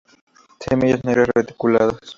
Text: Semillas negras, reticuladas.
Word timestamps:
Semillas 0.59 1.03
negras, 1.05 1.27
reticuladas. 1.35 1.99